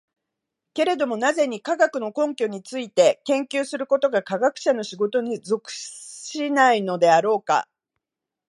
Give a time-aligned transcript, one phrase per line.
[0.73, 7.67] けれども何故に、科学の根拠について研究することが科学者の仕事に属しないのであろうか。